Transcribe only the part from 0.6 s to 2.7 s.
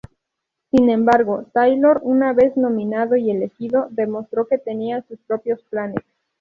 Sin embargo Taylor, una vez